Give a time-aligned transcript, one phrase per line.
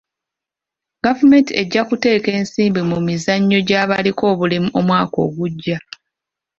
[1.05, 5.77] Gavumenti ejja kuteeka ensimbi mu mizannyo gy'abaliko obulemu omwaka ogujja.